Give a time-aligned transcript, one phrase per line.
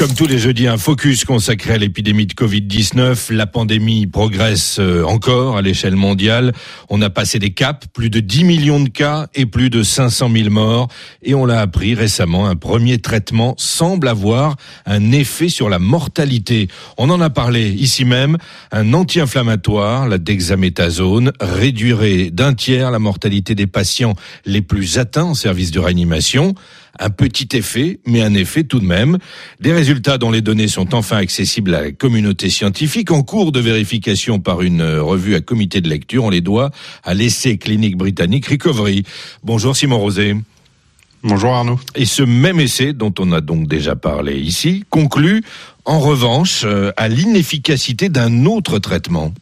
[0.00, 3.34] Comme tous les jeudis, un focus consacré à l'épidémie de Covid-19.
[3.34, 6.54] La pandémie progresse euh, encore à l'échelle mondiale.
[6.88, 10.30] On a passé des caps, plus de 10 millions de cas et plus de 500
[10.34, 10.88] 000 morts.
[11.22, 16.68] Et on l'a appris récemment, un premier traitement semble avoir un effet sur la mortalité.
[16.96, 18.38] On en a parlé ici même.
[18.72, 24.14] Un anti-inflammatoire, la dexaméthasone, réduirait d'un tiers la mortalité des patients
[24.46, 26.54] les plus atteints en service de réanimation.
[26.98, 29.18] Un petit effet, mais un effet tout de même.
[29.60, 33.60] Des résultats dont les données sont enfin accessibles à la communauté scientifique en cours de
[33.60, 36.24] vérification par une revue à comité de lecture.
[36.24, 36.70] On les doit
[37.04, 39.04] à l'essai clinique britannique Recovery.
[39.44, 40.36] Bonjour Simon Rosé.
[41.22, 41.78] Bonjour Arnaud.
[41.94, 45.42] Et ce même essai, dont on a donc déjà parlé ici, conclut
[45.84, 49.34] en revanche euh, à l'inefficacité d'un autre traitement.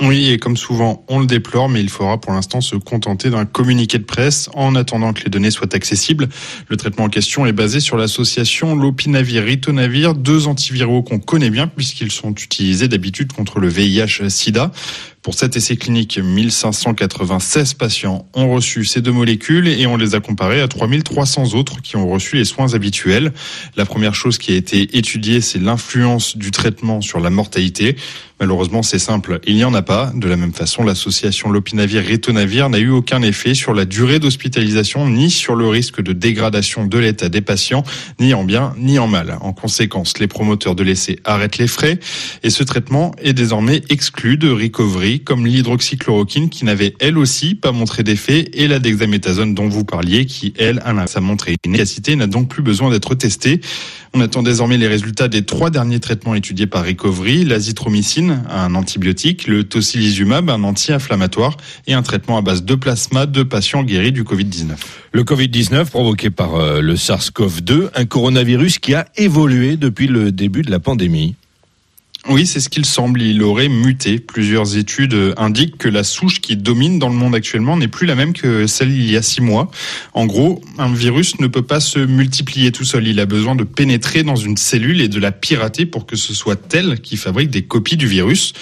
[0.00, 3.44] Oui, et comme souvent, on le déplore, mais il faudra pour l'instant se contenter d'un
[3.46, 6.28] communiqué de presse en attendant que les données soient accessibles.
[6.68, 12.12] Le traitement en question est basé sur l'association Lopinavir-Ritonavir, deux antiviraux qu'on connaît bien puisqu'ils
[12.12, 14.70] sont utilisés d'habitude contre le VIH-Sida.
[15.22, 20.20] Pour cet essai clinique, 1596 patients ont reçu ces deux molécules et on les a
[20.20, 23.32] comparés à 3300 autres qui ont reçu les soins habituels.
[23.76, 27.96] La première chose qui a été étudiée, c'est l'influence du traitement sur la mortalité.
[28.40, 32.90] Malheureusement, c'est simple, il n'y en a De la même façon, l'association Lopinavir-Ritonavir n'a eu
[32.90, 37.40] aucun effet sur la durée d'hospitalisation, ni sur le risque de dégradation de l'état des
[37.40, 37.84] patients,
[38.20, 39.38] ni en bien, ni en mal.
[39.40, 41.98] En conséquence, les promoteurs de l'essai arrêtent les frais
[42.42, 47.72] et ce traitement est désormais exclu de recovery, comme l'hydroxychloroquine qui n'avait elle aussi pas
[47.72, 52.26] montré d'effet et la dexaméthasone dont vous parliez qui, elle, a montré une efficacité n'a
[52.26, 53.62] donc plus besoin d'être testée.
[54.14, 59.46] On attend désormais les résultats des trois derniers traitements étudiés par Recovery, l'azithromycine un antibiotique,
[59.46, 64.24] le tocilizumab, un anti-inflammatoire et un traitement à base de plasma de patients guéris du
[64.24, 64.72] Covid-19.
[65.12, 70.62] Le Covid-19 provoqué par euh, le SARS-CoV-2, un coronavirus qui a évolué depuis le début
[70.62, 71.36] de la pandémie.
[72.28, 73.22] Oui, c'est ce qu'il semble.
[73.22, 74.18] Il aurait muté.
[74.18, 78.16] Plusieurs études indiquent que la souche qui domine dans le monde actuellement n'est plus la
[78.16, 79.70] même que celle il y a six mois.
[80.12, 83.06] En gros, un virus ne peut pas se multiplier tout seul.
[83.06, 86.34] Il a besoin de pénétrer dans une cellule et de la pirater pour que ce
[86.34, 88.52] soit elle qui fabrique des copies du virus.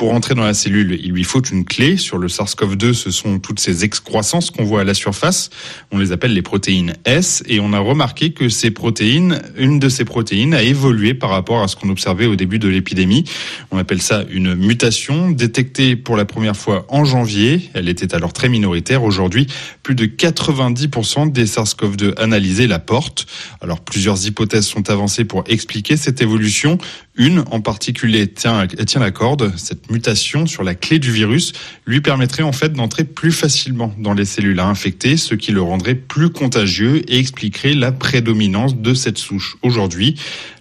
[0.00, 1.98] Pour entrer dans la cellule, il lui faut une clé.
[1.98, 5.50] Sur le SARS-CoV-2, ce sont toutes ces excroissances qu'on voit à la surface.
[5.90, 9.90] On les appelle les protéines S et on a remarqué que ces protéines, une de
[9.90, 13.24] ces protéines a évolué par rapport à ce qu'on observait au début de l'épidémie.
[13.72, 17.68] On appelle ça une mutation détectée pour la première fois en janvier.
[17.74, 19.04] Elle était alors très minoritaire.
[19.04, 19.48] Aujourd'hui,
[19.82, 23.26] plus de 90% des SARS-CoV-2 analysés la portent.
[23.60, 26.78] Alors plusieurs hypothèses sont avancées pour expliquer cette évolution.
[27.20, 29.52] Une en particulier tient, tient la corde.
[29.58, 31.52] Cette mutation sur la clé du virus
[31.84, 35.60] lui permettrait en fait d'entrer plus facilement dans les cellules à infecter, ce qui le
[35.60, 40.14] rendrait plus contagieux et expliquerait la prédominance de cette souche aujourd'hui.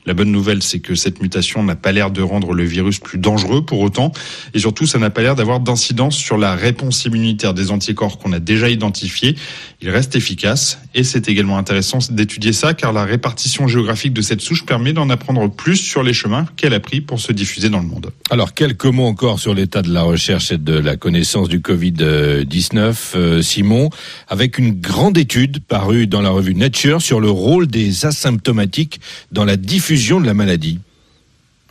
[0.09, 3.19] La bonne nouvelle, c'est que cette mutation n'a pas l'air de rendre le virus plus
[3.19, 4.11] dangereux pour autant,
[4.55, 8.33] et surtout, ça n'a pas l'air d'avoir d'incidence sur la réponse immunitaire des anticorps qu'on
[8.33, 9.35] a déjà identifiés.
[9.83, 14.41] Il reste efficace, et c'est également intéressant d'étudier ça, car la répartition géographique de cette
[14.41, 17.79] souche permet d'en apprendre plus sur les chemins qu'elle a pris pour se diffuser dans
[17.79, 18.09] le monde.
[18.31, 22.95] Alors, quelques mots encore sur l'état de la recherche et de la connaissance du Covid-19,
[23.13, 23.91] euh, Simon,
[24.27, 28.99] avec une grande étude parue dans la revue Nature sur le rôle des asymptomatiques
[29.31, 30.79] dans la diffusion de la maladie.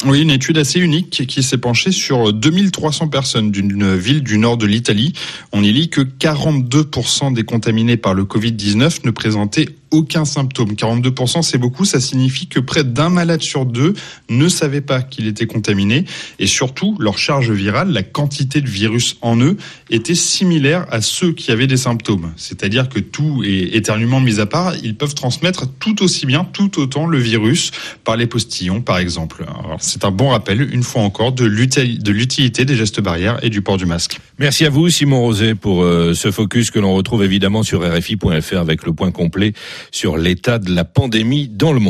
[0.05, 4.56] Oui, une étude assez unique qui s'est penchée sur 2300 personnes d'une ville du nord
[4.56, 5.12] de l'Italie.
[5.53, 10.72] On y lit que 42% des contaminés par le Covid-19 ne présentaient aucun symptôme.
[10.72, 11.84] 42%, c'est beaucoup.
[11.84, 13.94] Ça signifie que près d'un malade sur deux
[14.28, 16.04] ne savait pas qu'il était contaminé.
[16.38, 19.56] Et surtout, leur charge virale, la quantité de virus en eux,
[19.91, 22.32] était similaire à ceux qui avaient des symptômes.
[22.37, 26.78] C'est-à-dire que tout est éternuement mis à part, ils peuvent transmettre tout aussi bien, tout
[26.81, 27.70] autant le virus
[28.05, 29.44] par les postillons, par exemple.
[29.78, 33.76] C'est un bon rappel, une fois encore, de l'utilité des gestes barrières et du port
[33.76, 34.20] du masque.
[34.38, 38.56] Merci à vous, Simon Rosé, pour euh, ce focus que l'on retrouve évidemment sur RFI.fr
[38.56, 39.53] avec le point complet
[39.91, 41.87] sur l'état de la pandémie dans le monde.